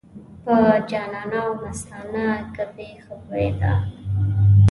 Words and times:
په 0.43 0.55
جانانه 0.89 1.37
او 1.45 1.51
مستانه 1.61 2.25
ګپې 2.55 2.87
ښه 3.03 3.15
پوهېده. 3.23 3.73